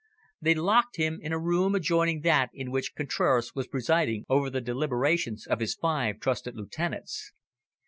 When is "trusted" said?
6.19-6.55